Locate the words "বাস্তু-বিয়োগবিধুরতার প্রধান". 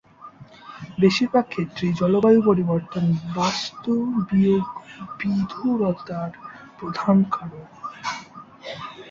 3.35-7.23